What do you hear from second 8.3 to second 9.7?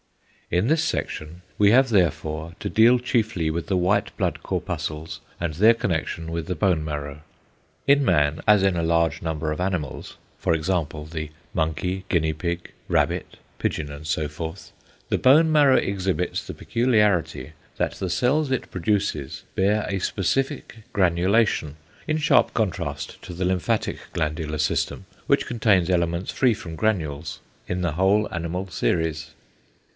as in a large number of